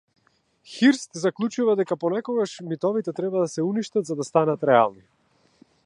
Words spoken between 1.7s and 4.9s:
дека понекогаш митовите треба да се уништат за да станат